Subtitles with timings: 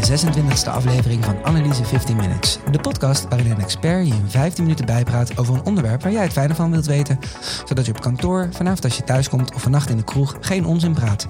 [0.00, 2.58] de 26e aflevering van Analyse 15 Minutes.
[2.70, 6.22] De podcast waarin een expert je in 15 minuten bijpraat over een onderwerp waar jij
[6.22, 7.18] het fijne van wilt weten.
[7.64, 10.64] Zodat je op kantoor, vanavond als je thuis komt of vannacht in de kroeg geen
[10.64, 11.26] onzin praat.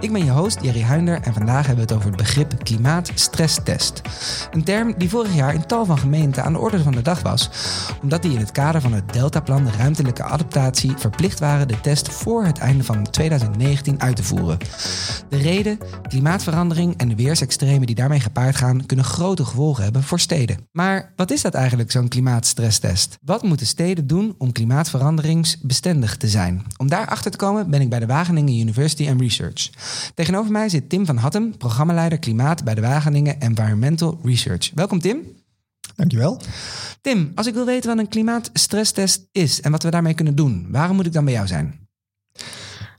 [0.00, 4.02] Ik ben je host Jerry Huinder en vandaag hebben we het over het begrip klimaatstresstest.
[4.50, 7.22] Een term die vorig jaar in tal van gemeenten aan de orde van de dag
[7.22, 7.50] was.
[8.02, 12.08] Omdat die in het kader van het Deltaplan de ruimtelijke adaptatie verplicht waren de test
[12.08, 14.58] voor het einde van 2019 uit te voeren.
[15.28, 20.20] De reden, klimaatverandering en de weersextremen die daarmee gepaard gaan, kunnen grote gevolgen hebben voor
[20.20, 20.68] steden.
[20.72, 23.18] Maar wat is dat eigenlijk, zo'n klimaatstresstest?
[23.24, 26.64] Wat moeten steden doen om klimaatverderingsbestendig te zijn?
[26.76, 29.70] Om daar achter te komen ben ik bij de Wageningen University and Research.
[30.14, 34.70] Tegenover mij zit Tim van Hattem, programmaleider klimaat bij de Wageningen Environmental Research.
[34.74, 35.18] Welkom Tim.
[35.96, 36.40] Dankjewel.
[37.00, 40.66] Tim, als ik wil weten wat een klimaatstresstest is en wat we daarmee kunnen doen,
[40.70, 41.87] waarom moet ik dan bij jou zijn?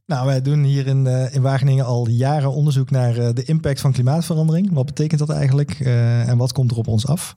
[0.09, 3.81] Nou, wij doen hier in, uh, in Wageningen al jaren onderzoek naar uh, de impact
[3.81, 4.73] van klimaatverandering.
[4.73, 7.35] Wat betekent dat eigenlijk uh, en wat komt er op ons af?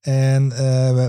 [0.00, 0.48] En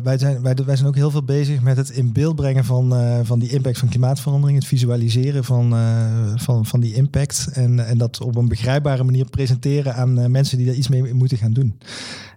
[0.03, 2.93] wij, zijn, wij, wij, zijn ook heel veel bezig met het in beeld brengen van,
[3.25, 4.59] van die impact van klimaatverandering.
[4.59, 5.75] Het visualiseren van,
[6.35, 7.49] van, van die impact.
[7.53, 11.37] En, en dat op een begrijpbare manier presenteren aan mensen die daar iets mee moeten
[11.37, 11.77] gaan doen.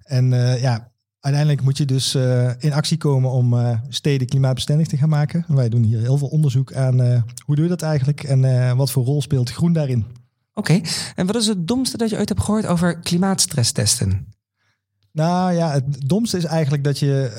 [0.05, 0.29] En
[0.61, 0.93] ja,
[1.25, 5.45] uiteindelijk moet je dus uh, in actie komen om uh, steden klimaatbestendig te gaan maken.
[5.49, 8.91] Wij doen hier heel veel onderzoek aan uh, hoe doe je dat eigenlijk en wat
[8.91, 10.05] voor rol speelt groen daarin.
[10.55, 10.81] Oké,
[11.15, 14.34] en wat is het domste dat je ooit hebt gehoord over klimaatstresstesten?
[15.15, 17.35] Nou ja, het domste is eigenlijk dat je,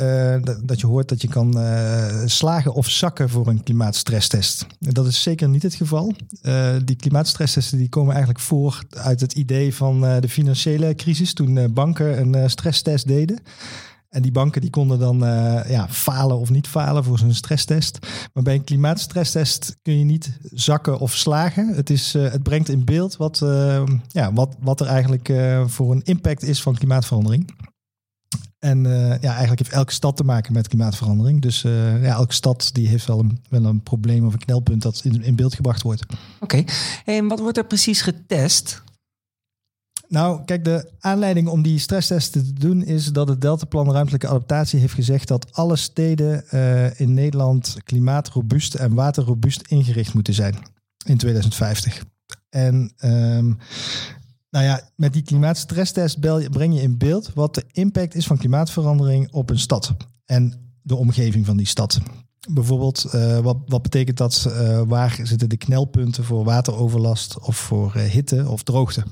[0.45, 4.66] uh, dat je hoort dat je kan uh, slagen of zakken voor een klimaatstresstest.
[4.80, 6.14] Dat is zeker niet het geval.
[6.44, 11.73] Uh, die klimaatstresstesten die komen eigenlijk voor uit het idee van de financiële crisis, toen
[11.73, 13.40] banken een stresstest deden.
[14.16, 15.17] En die banken die konden dan
[15.67, 17.99] ja, falen of niet falen voor zo'n stresstest.
[18.33, 21.67] Maar bij een klimaatstresstest kun je niet zakken of slagen.
[21.67, 23.38] Het, is, het brengt in beeld wat,
[24.07, 25.33] ja, wat, wat er eigenlijk
[25.66, 27.53] voor een impact is van klimaatverandering.
[28.59, 28.84] En
[29.22, 31.41] ja, eigenlijk heeft elke stad te maken met klimaatverandering.
[31.41, 35.01] Dus ja, elke stad die heeft wel een, wel een probleem of een knelpunt dat
[35.03, 36.06] in, in beeld gebracht wordt.
[36.40, 36.63] Oké,
[37.06, 38.84] en wat wordt er precies getest?
[40.07, 44.79] Nou, kijk, de aanleiding om die stresstesten te doen is dat het Deltaplan Ruimtelijke Adaptatie
[44.79, 50.55] heeft gezegd dat alle steden uh, in Nederland klimaatrobuust en waterrobuust ingericht moeten zijn
[51.05, 52.03] in 2050.
[52.49, 53.57] En um,
[54.49, 59.31] nou ja, met die klimaatstresstest breng je in beeld wat de impact is van klimaatverandering
[59.31, 59.95] op een stad
[60.25, 61.99] en de omgeving van die stad.
[62.49, 64.45] Bijvoorbeeld, uh, wat, wat betekent dat?
[64.47, 69.03] Uh, waar zitten de knelpunten voor wateroverlast of voor hitte of droogte?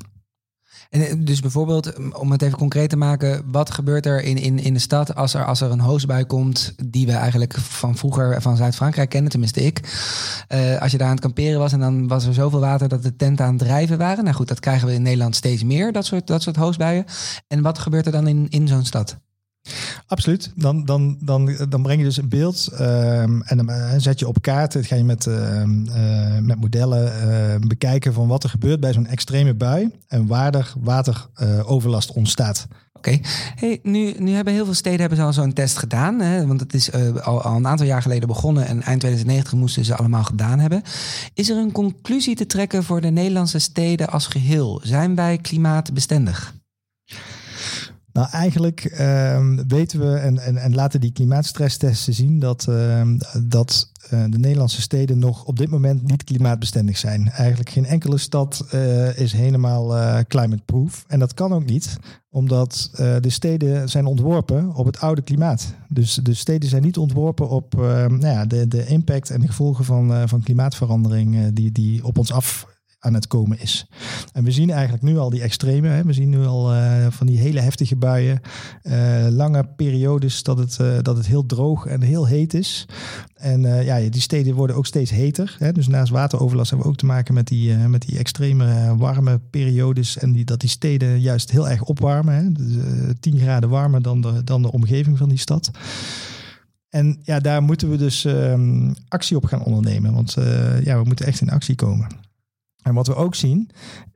[0.94, 4.60] En eh, dus bijvoorbeeld, om het even concreet te maken, wat gebeurt er in, in,
[4.60, 8.42] in de stad als er, als er een hoosbui komt, die we eigenlijk van vroeger
[8.42, 9.80] van Zuid-Frankrijk kennen, tenminste ik.
[10.50, 13.04] Uh, als je daar aan het kamperen was en dan was er zoveel water dat
[13.04, 14.24] de tenten aan het drijven waren.
[14.24, 17.06] Nou goed, dat krijgen we in Nederland steeds meer, dat soort, dat soort hoosbuien.
[17.48, 19.18] En wat gebeurt er dan in, in zo'n stad?
[20.08, 20.52] Absoluut.
[20.56, 24.28] Dan, dan, dan, dan breng je dus een beeld um, en dan uh, zet je
[24.28, 24.84] op kaarten.
[24.84, 29.54] ga je met, uh, uh, met modellen bekijken van wat er gebeurt bij zo'n extreme
[29.54, 32.68] bui en waar er wateroverlast ontstaat.
[32.94, 33.20] Oké,
[33.56, 36.20] hey, nu, nu hebben heel veel steden hebben al zo'n test gedaan.
[36.20, 36.48] Hè?
[36.48, 39.96] Want het is al, al, een aantal jaar geleden begonnen en eind 2090 moesten ze
[39.96, 40.82] allemaal gedaan hebben.
[41.34, 44.82] Is er een conclusie te trekken voor de Nederlandse steden als geheel?
[44.84, 46.54] Zijn wij klimaatbestendig?
[48.14, 53.02] Nou, eigenlijk uh, weten we en, en, en laten die klimaatstresstesten zien dat, uh,
[53.44, 57.30] dat uh, de Nederlandse steden nog op dit moment niet klimaatbestendig zijn.
[57.30, 61.06] Eigenlijk geen enkele stad uh, is helemaal uh, climate-proof.
[61.08, 61.98] En dat kan ook niet,
[62.30, 65.74] omdat de steden zijn ontworpen op het oude klimaat.
[65.90, 69.86] Dus de steden zijn niet ontworpen op nou ja, de, de impact en de gevolgen
[69.86, 72.73] van, van klimaatverandering die, die op ons af
[73.04, 73.86] aan het komen is.
[74.34, 75.88] En we zien eigenlijk nu al die extreme.
[75.88, 76.04] Hè.
[76.04, 78.42] We zien nu al uh, van die hele heftige buien.
[78.84, 82.86] Uh, lange periodes dat het, uh, dat het heel droog en heel heet is.
[83.34, 85.56] En ja, die steden worden ook steeds heter.
[85.60, 85.72] Hè.
[85.72, 90.18] Dus naast wateroverlast hebben we ook te maken met die, met die extreme warme periodes.
[90.18, 92.34] En die, dat die steden juist heel erg opwarmen.
[92.34, 92.52] Hè.
[92.52, 92.76] Dus,
[93.20, 95.72] 10 graden warmer dan de, dan de omgeving van die stad.
[96.90, 100.14] En ja, daar moeten we dus um, actie op gaan ondernemen.
[100.14, 100.34] Want
[100.84, 102.08] ja, we moeten echt in actie komen.
[102.84, 103.70] En wat we ook zien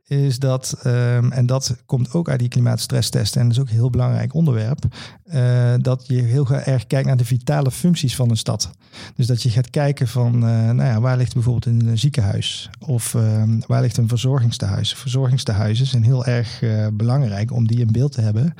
[0.08, 3.74] is dat, um, en dat komt ook uit die klimaatstresstesten, en dat is ook een
[3.74, 4.84] heel belangrijk onderwerp,
[5.32, 8.70] uh, dat je heel erg kijkt naar de vitale functies van een stad.
[9.14, 13.14] Dus dat je gaat kijken van, uh, nou ja, waar ligt bijvoorbeeld een ziekenhuis of
[13.14, 14.94] uh, waar ligt een verzorgingstehuis.
[14.94, 18.54] Verzorgingstehuizen zijn heel erg uh, belangrijk om die in beeld te hebben.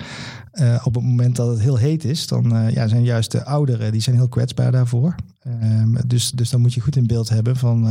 [0.84, 4.00] op het moment dat het heel heet is, dan ja, zijn juist de ouderen, die
[4.00, 5.14] zijn heel kwetsbaar daarvoor.
[5.62, 7.88] Um, dus, dus dan moet je goed in beeld hebben van,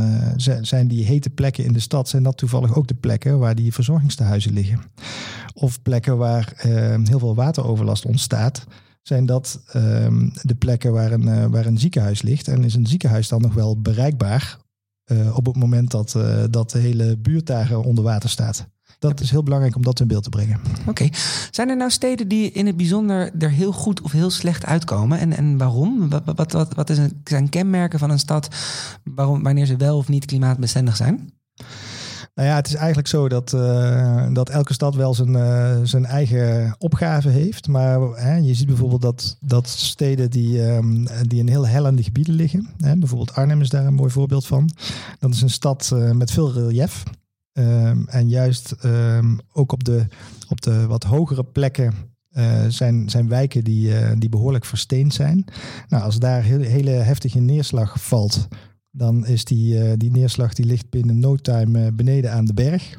[0.60, 3.56] zijn die hete plekken in de stad, zijn dat toevallig ook de plekken waar waar
[3.56, 4.80] die verzorgingstehuizen liggen.
[5.54, 8.66] Of plekken waar ehm, heel veel wateroverlast ontstaat.
[9.02, 12.48] Zijn dat ehm, de plekken waar een, eh, waar een ziekenhuis ligt?
[12.48, 14.58] En is een ziekenhuis dan nog wel bereikbaar
[15.04, 18.66] eh, op het moment dat, eh, dat de hele buurt daar onder water staat?
[18.98, 20.60] Dat is heel belangrijk om dat in beeld te brengen.
[20.86, 21.08] Oké.
[21.50, 25.18] Zijn er nou steden die in het bijzonder er heel goed of heel slecht uitkomen?
[25.18, 26.08] En, en waarom?
[26.08, 28.48] Wat, wat, wat, zijn kenmerken van een stad
[29.04, 31.32] waarom, wanneer ze wel of niet klimaatbestendig zijn?
[32.38, 36.04] Nou ja, het is eigenlijk zo dat, uh, dat elke stad wel zijn, uh, zijn
[36.04, 37.68] eigen opgave heeft.
[37.68, 38.00] Maar
[38.42, 42.68] je ziet bijvoorbeeld dat, dat steden die, um, die in heel hellende gebieden liggen.
[42.76, 44.70] Bijvoorbeeld Arnhem is daar een mooi voorbeeld van.
[45.18, 47.02] Dat is een stad uh, met veel relief.
[47.52, 50.06] Um, en juist um, ook op de,
[50.48, 51.94] op de wat hogere plekken
[52.68, 55.44] zijn, zijn wijken die, die behoorlijk versteend zijn.
[55.88, 58.48] Nou, als daar heel, hele heftige neerslag valt,
[58.98, 62.96] dan is die, uh, die neerslag die ligt binnen no time beneden aan de berg.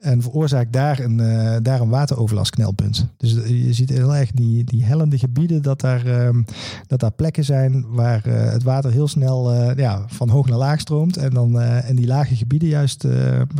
[0.00, 3.06] En veroorzaakt daar een, uh, daar een wateroverlastknelpunt.
[3.16, 6.44] Dus je ziet heel erg die, die hellende gebieden, dat daar, um,
[6.86, 11.16] dat daar plekken zijn waar het water heel snel ja, van hoog naar laag stroomt.
[11.16, 13.06] En dan in die lage gebieden juist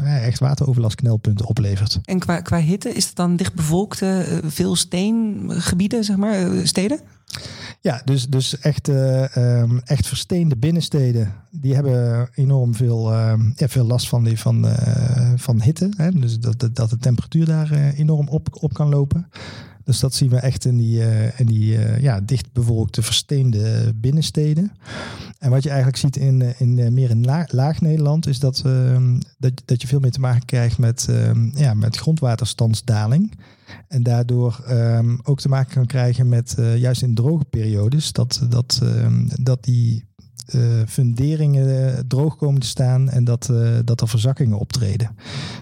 [0.05, 2.01] echt wateroverlastknelpunten oplevert.
[2.05, 7.01] En qua, qua hitte, is het dan dichtbevolkte, veel steengebieden, zeg maar, steden?
[7.87, 13.87] Ja, dus, dus echt, uh, um, echt versteende binnensteden, die hebben enorm veel, uh, veel
[13.87, 15.93] last van, die, van, uh, van hitte.
[15.97, 16.11] Hè?
[16.13, 19.29] Dus dat, dat de temperatuur daar enorm op, op kan lopen.
[19.87, 21.03] Dus dat zien we echt in die,
[21.37, 24.73] in die ja, dichtbevolkte, versteende binnensteden.
[25.39, 29.53] En wat je eigenlijk ziet in, in meer in laag, Nederland, is dat, ehm, dat,
[29.65, 33.33] dat je veel meer te maken krijgt met, ehm, ja, met grondwaterstandsdaling.
[33.89, 38.47] En daardoor um, ook te maken kan krijgen met, uh, juist in droge periodes, dat,
[38.49, 38.83] dat,
[39.41, 40.05] dat die
[40.55, 45.17] uh, funderingen droog komen te staan en dat, uh, dat er verzakkingen optreden.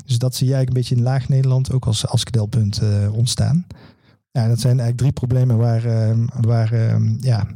[0.06, 2.80] Dus dat zie je eigenlijk een beetje in laag Nederland ook als, als knelpunt
[3.12, 3.66] ontstaan.
[4.36, 7.46] Ja, dat zijn eigenlijk drie problemen waar, ehm, waar ja,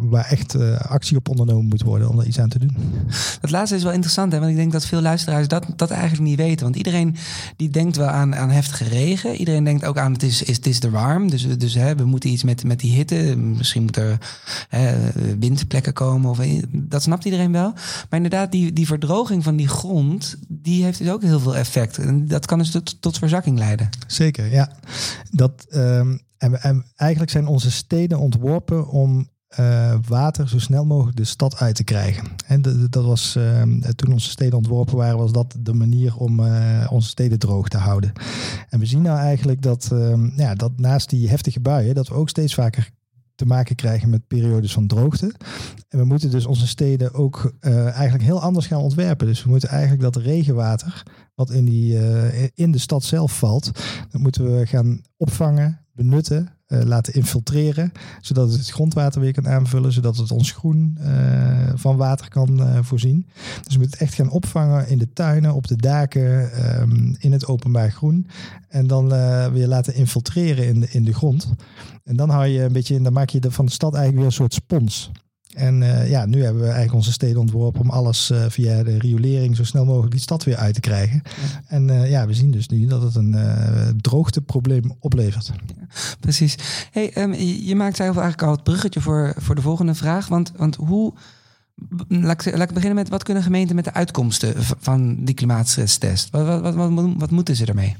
[0.00, 2.76] waar echt uh, actie op ondernomen moet worden om er iets aan te doen.
[3.40, 4.38] Dat laatste is wel interessant, hè?
[4.38, 6.64] want ik denk dat veel luisteraars dat, dat eigenlijk niet weten.
[6.64, 7.16] Want iedereen
[7.56, 9.36] die denkt wel aan, aan heftige regen.
[9.36, 11.30] Iedereen denkt ook aan het is, is, is te warm.
[11.30, 13.36] Dus, dus hè, we moeten iets met, met die hitte.
[13.36, 14.18] Misschien moet er
[15.38, 16.30] windplekken komen.
[16.30, 16.40] Of,
[16.70, 17.72] dat snapt iedereen wel.
[17.72, 21.98] Maar inderdaad, die, die verdroging van die grond, die heeft dus ook heel veel effect.
[21.98, 23.88] En dat kan dus tot, verzakking leiden.
[24.06, 24.72] Zeker, ja.
[25.30, 29.30] Dat, um, en, en eigenlijk zijn onze steden ontworpen om
[29.60, 32.24] uh, water zo snel mogelijk de stad uit te krijgen.
[32.46, 33.62] En dat was uh,
[33.94, 37.78] toen onze steden ontworpen waren, was dat de manier om uh, onze steden droog te
[37.78, 38.12] houden.
[38.68, 42.14] En we zien nou eigenlijk dat, ehm, ja, dat naast die heftige buien, dat we
[42.14, 42.90] ook steeds vaker
[43.34, 45.34] te maken krijgen met periodes van droogte.
[45.88, 49.26] En we moeten dus onze steden ook eigenlijk heel anders gaan ontwerpen.
[49.26, 51.02] Dus we moeten eigenlijk dat regenwater,
[51.34, 51.98] wat in, die,
[52.54, 53.70] in de stad zelf valt,
[54.10, 59.48] dat moeten we gaan opvangen, benutten uh, laten infiltreren, zodat het het grondwater weer kan
[59.48, 63.26] aanvullen, zodat het ons groen uh, van water kan uh, voorzien.
[63.62, 66.50] Dus we moeten het echt gaan opvangen in de tuinen, op de daken,
[66.80, 68.26] um, in het openbaar groen.
[68.68, 69.08] En dan
[69.52, 71.48] weer laten infiltreren in de, in de grond.
[72.04, 74.48] En dan hou je een beetje, dan maak je van de stad eigenlijk weer een
[74.48, 75.10] soort spons.
[75.52, 78.98] En uh, ja, nu hebben we eigenlijk onze steden ontworpen om alles uh, via de
[78.98, 81.22] riolering zo snel mogelijk die stad weer uit te krijgen.
[81.24, 81.62] Ja.
[81.66, 83.36] En uh, ja, we zien dus nu dat het een
[84.00, 85.46] droogteprobleem oplevert.
[85.46, 85.86] Ja,
[86.20, 86.56] precies.
[86.90, 87.34] Hey, um,
[87.64, 90.28] je maakt eigenlijk al het bruggetje voor, voor de volgende vraag.
[90.28, 91.14] Want, want hoe.
[92.08, 96.30] Laat ik, laat ik beginnen met wat kunnen gemeenten met de uitkomsten van die klimaatstresstest?
[96.30, 97.96] Wat, wat, wat, wat, wat moeten ze ermee?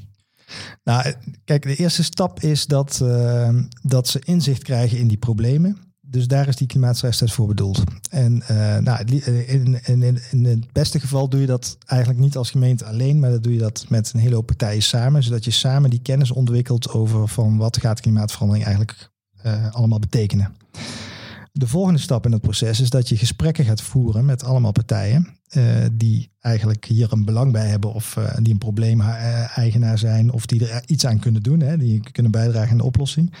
[0.83, 1.13] Nou,
[1.45, 3.05] kijk, de eerste stap is dat,
[3.81, 7.83] dat ze inzicht krijgen in die problemen dus daar is die klimaatstresstest voor bedoeld.
[8.09, 12.51] En uh, nou, in, in, in, het beste geval doe je dat eigenlijk niet als
[12.51, 15.51] gemeente alleen, maar dat doe je dat met een hele hoop partijen samen, zodat je
[15.51, 19.09] samen die kennis ontwikkelt over van wat gaat klimaatverandering eigenlijk
[19.45, 20.55] uh, allemaal betekenen.
[21.55, 25.27] De volgende stap in het proces is dat je gesprekken gaat voeren met allemaal partijen
[25.57, 30.45] uh, die eigenlijk hier een belang bij hebben of uh, die een probleemeigenaar zijn of
[30.45, 33.33] die er iets aan kunnen doen, hè, die kunnen bijdragen aan de oplossing.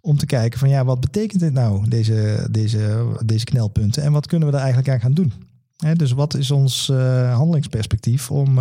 [0.00, 4.26] Om te kijken van ja, wat betekent dit nou, deze, deze, deze knelpunten en wat
[4.26, 5.32] kunnen we er eigenlijk aan gaan doen?
[5.76, 8.60] Hè, dus wat is ons uh, handelingsperspectief om,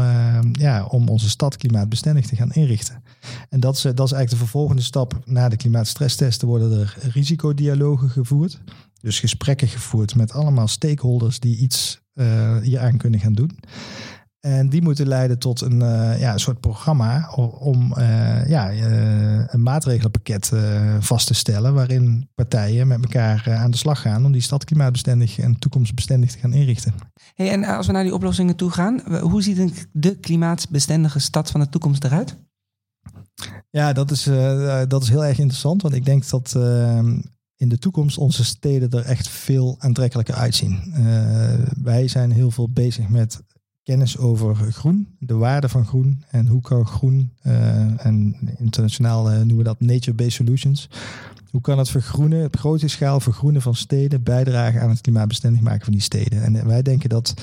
[0.52, 3.04] ja, om onze stad klimaatbestendig te gaan inrichten?
[3.50, 8.10] En dat is, dat is eigenlijk de vervolgende stap na de klimaatstresstesten worden er risicodialogen
[8.10, 8.60] gevoerd.
[9.02, 13.60] Dus gesprekken gevoerd met allemaal stakeholders die iets uh, hieraan kunnen gaan doen.
[14.40, 17.30] En die moeten leiden tot een, uh, ja, een soort programma
[17.60, 18.72] om uh, ja,
[19.52, 20.52] een maatregelenpakket
[21.00, 21.74] vast te stellen.
[21.74, 26.38] Waarin partijen met elkaar aan de slag gaan om die stad klimaatbestendig en toekomstbestendig te
[26.38, 26.94] gaan inrichten.
[27.34, 31.60] Hey, en als we naar die oplossingen toe gaan, hoe ziet de klimaatbestendige stad van
[31.60, 32.38] de toekomst eruit?
[33.70, 34.24] Ja, dat is,
[34.88, 35.82] dat is heel erg interessant.
[35.82, 36.58] Want ik denk dat
[37.60, 40.94] in de toekomst onze steden er echt veel aantrekkelijker uitzien.
[41.84, 43.42] wij zijn heel veel bezig met
[43.90, 49.38] kennis over groen, de waarde van groen en hoe kan groen, uh, en internationaal uh,
[49.38, 50.90] noemen we dat nature-based solutions,
[51.52, 55.84] hoe kan het vergroenen, op grote schaal vergroenen van steden bijdragen aan het klimaatbestendig maken
[55.84, 56.44] van die steden.
[56.44, 57.34] En wij denken dat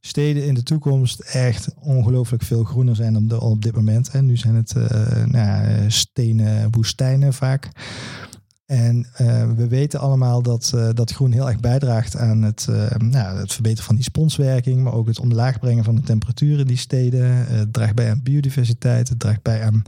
[0.00, 4.08] steden in de toekomst echt ongelooflijk veel groener zijn dan op dit moment.
[4.08, 4.74] En nu zijn het
[5.26, 7.68] nou, stenen woestijnen vaak.
[8.66, 12.90] En uh, we weten allemaal dat, uh, dat groen heel erg bijdraagt aan het, uh,
[12.90, 16.66] nou, het verbeteren van die sponswerking, maar ook het omlaag brengen van de temperatuur in
[16.66, 17.46] die steden.
[17.46, 19.82] het draagt bij aan biodiversiteit, het draagt bij aan,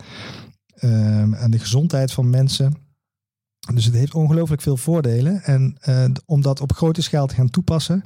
[1.37, 2.75] aan de gezondheid van mensen.
[3.75, 5.43] Dus het heeft ongelooflijk veel voordelen.
[5.43, 5.77] En
[6.27, 8.03] om dat op grote schaal te gaan toepassen,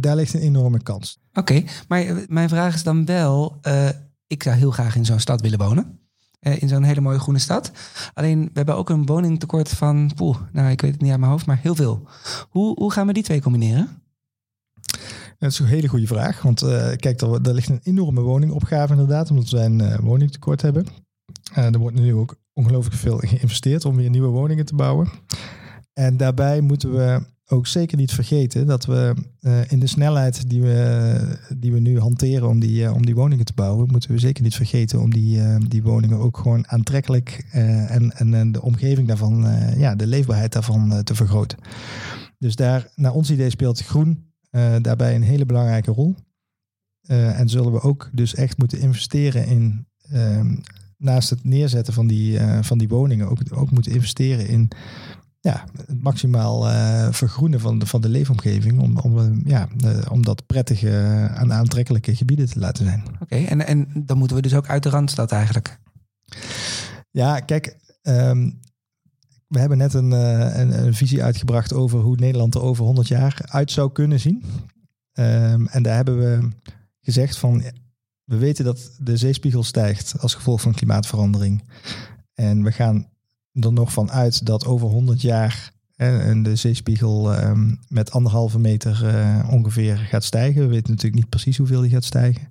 [0.00, 1.18] daar ligt een enorme kans.
[1.32, 3.60] Oké, maar mijn vraag is dan wel,
[4.26, 6.07] ik zou heel graag in zo'n stad willen wonen.
[6.38, 7.72] Eh, in zo'n hele mooie groene stad.
[8.14, 11.32] Alleen we hebben ook een woningtekort van, poeh, nou ik weet het niet uit mijn
[11.32, 12.08] hoofd, maar heel veel.
[12.48, 14.02] Hoe, hoe gaan we die twee combineren?
[15.38, 16.42] Dat is een hele goede vraag.
[16.42, 20.62] Want uh, kijk, er, er, ligt een enorme woningopgave inderdaad, omdat wij een uh, woningtekort
[20.62, 20.86] hebben.
[21.52, 25.08] er wordt nu ook ongelooflijk veel geïnvesteerd om weer nieuwe woningen te bouwen.
[25.92, 30.62] En daarbij moeten we ook zeker niet vergeten dat we uh, in de snelheid die
[30.62, 34.18] we, die we nu hanteren om die, uh, om die woningen te bouwen, moeten we
[34.18, 39.08] zeker niet vergeten om die, uh, die woningen ook gewoon aantrekkelijk en, en de omgeving
[39.08, 41.58] daarvan, ja, de leefbaarheid daarvan te vergroten.
[42.38, 44.32] Dus daar, naar ons idee speelt groen
[44.80, 46.14] daarbij een hele belangrijke rol.
[47.06, 50.56] en zullen we ook dus echt moeten investeren in, ehm,
[50.96, 54.70] naast het neerzetten van die, van die woningen, ook, ook moeten investeren in
[55.40, 58.80] ja, het maximaal uh, vergroenen van de, van de leefomgeving.
[58.80, 60.90] Om, om, uh, ja, uh, om dat prettige
[61.34, 63.02] en aantrekkelijke gebieden te laten zijn.
[63.20, 65.78] Oké, en, en dan moeten we dus ook uit de Randstad eigenlijk?
[67.10, 68.60] Ja, kijk, um,
[69.46, 73.38] we hebben net een, een, een, visie uitgebracht over hoe Nederland er over 100 jaar
[73.44, 74.44] uit zou kunnen zien.
[75.12, 76.48] Um, en daar hebben we
[77.00, 77.62] gezegd van,
[78.24, 81.62] we weten dat de zeespiegel stijgt als gevolg van klimaatverandering.
[82.34, 83.08] En we gaan
[83.60, 89.00] er nog van uit dat over 100 jaar en de zeespiegel ehm, met anderhalve meter
[89.04, 90.62] uh, ongeveer gaat stijgen.
[90.62, 92.48] We weten natuurlijk niet precies hoeveel die gaat stijgen.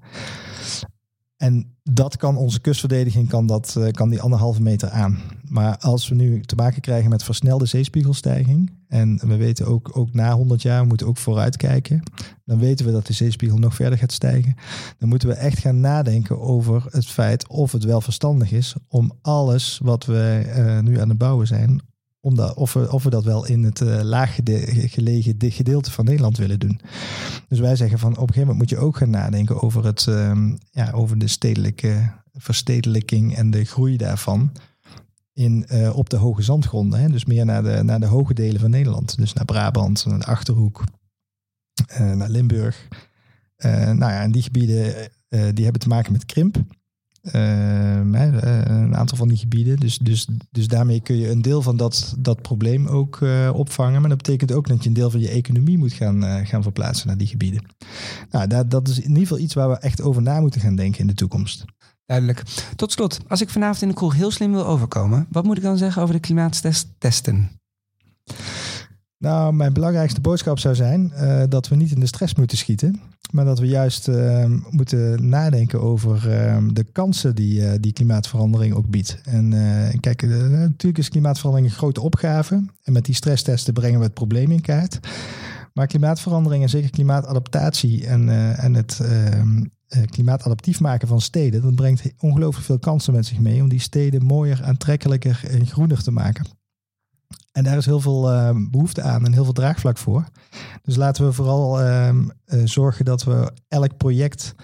[1.37, 5.19] En dat kan onze kustverdediging, kan, dat, uh, kan die anderhalve meter aan.
[5.43, 10.13] Maar als we nu te maken krijgen met versnelde zeespiegelstijging, en we weten ook, ook
[10.13, 12.03] na 100 jaar, we moeten ook vooruitkijken,
[12.45, 14.55] dan weten we dat de zeespiegel nog verder gaat stijgen.
[14.97, 19.11] Dan moeten we echt gaan nadenken over het feit of het wel verstandig is om
[19.21, 21.81] alles wat we uh, nu aan het bouwen zijn,
[22.19, 24.35] om dat, of, we, of we dat wel in het uh, laag
[24.73, 26.79] gelegen gedeelte van Nederland willen doen.
[27.47, 30.05] Dus wij zeggen van op een gegeven moment moet je ook gaan nadenken over, het,
[30.09, 34.51] uh, ja, over de stedelijke verstedelijking en de groei daarvan.
[35.33, 36.99] In, uh, op de hoge zandgronden.
[36.99, 37.07] Hè?
[37.07, 39.17] Dus meer naar de, naar de hoge delen van Nederland.
[39.17, 40.83] Dus naar Brabant, naar de Achterhoek,
[41.91, 42.87] uh, naar Limburg.
[43.57, 46.57] Nou ja, en die gebieden die hebben te maken met krimp.
[47.31, 49.77] Ehm, eh, een aantal van die gebieden.
[49.77, 53.99] Dus, dus, dus daarmee kun je een deel van dat, dat probleem ook uh, opvangen.
[53.99, 56.63] Maar dat betekent ook dat je een deel van je economie moet gaan, uh, gaan
[56.63, 57.63] verplaatsen naar die gebieden.
[58.31, 60.75] Nou, dat, dat is in ieder geval iets waar we echt over na moeten gaan
[60.75, 61.65] denken in de toekomst.
[62.05, 62.43] Duidelijk.
[62.75, 65.63] Tot slot, als ik vanavond in de kroeg heel slim wil overkomen, wat moet ik
[65.63, 67.49] dan zeggen over de klimaattesten?
[69.17, 73.01] Nou, mijn belangrijkste boodschap zou zijn uh, dat we niet in de stress moeten schieten.
[73.31, 78.89] Maar dat we juist uh, moeten nadenken over uh, de kansen die, die klimaatverandering ook
[78.89, 79.21] biedt.
[79.23, 79.49] En
[79.99, 82.65] kijk, natuurlijk is klimaatverandering een grote opgave.
[82.83, 84.99] En met die stresstesten brengen we het probleem in kaart.
[85.73, 89.63] Maar klimaatverandering en zeker klimaatadaptatie en, en het ehm,
[90.05, 94.23] klimaatadaptief maken van steden, dat brengt ongelooflijk veel kansen met zich mee om die steden
[94.23, 96.45] mooier, aantrekkelijker en groener te maken.
[97.57, 100.23] En daar is heel veel uh, behoefte aan en heel veel draagvlak voor.
[100.83, 104.55] Dus laten we vooral uh, uh, zorgen dat we elk project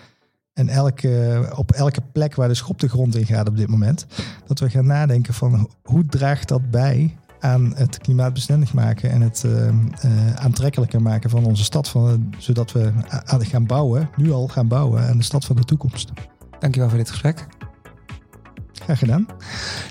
[0.54, 4.06] en elke, op elke plek waar de schop de grond in gaat op dit moment,
[4.48, 9.44] dat we gaan nadenken van hoe draagt dat bij aan het klimaatbestendig maken en het
[9.44, 12.92] ehm, eh, aantrekkelijker maken van onze stad, van, zodat we
[13.26, 16.12] gaan bouwen, nu al gaan bouwen aan de stad van de toekomst.
[16.60, 17.48] Dankjewel voor dit gesprek.
[18.88, 19.28] Gedaan.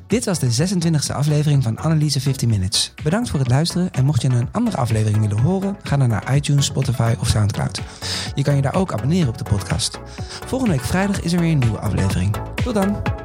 [0.07, 2.95] Dit was de 26e aflevering van Analyse 15 Minutes.
[3.03, 6.35] Bedankt voor het luisteren en mocht je een andere aflevering willen horen, ga dan naar
[6.35, 7.81] iTunes, Spotify of Soundcloud.
[8.35, 9.99] Je kan je daar ook abonneren op de podcast.
[10.47, 12.37] Volgende week vrijdag is er weer een nieuwe aflevering.
[12.65, 13.22] Tot dan!